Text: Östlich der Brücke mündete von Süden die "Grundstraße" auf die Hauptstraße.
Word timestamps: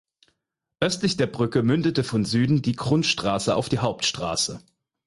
Östlich 0.79 1.15
der 1.17 1.27
Brücke 1.27 1.61
mündete 1.61 2.03
von 2.03 2.25
Süden 2.25 2.63
die 2.63 2.75
"Grundstraße" 2.75 3.55
auf 3.55 3.69
die 3.69 3.77
Hauptstraße. 3.77 4.63